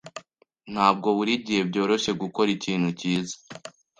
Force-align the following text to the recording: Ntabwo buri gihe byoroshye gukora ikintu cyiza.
Ntabwo 0.73 1.07
buri 1.17 1.33
gihe 1.45 1.61
byoroshye 1.69 2.11
gukora 2.21 2.49
ikintu 2.57 2.89
cyiza. 2.99 3.35